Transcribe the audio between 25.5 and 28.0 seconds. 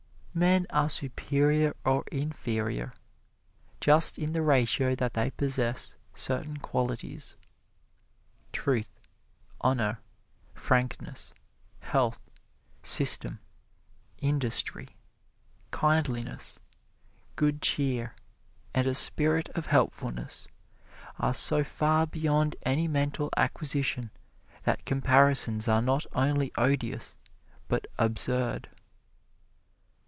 are not only odious, but